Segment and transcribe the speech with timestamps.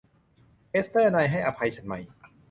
[0.71, 1.93] เอสเตอร์ นายให้อภัยฉันไหม